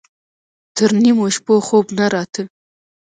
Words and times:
تر 0.75 0.89
نيمو 1.03 1.25
شپو 1.35 1.53
خوب 1.67 1.85
نه 1.97 2.05
راته. 2.13 2.43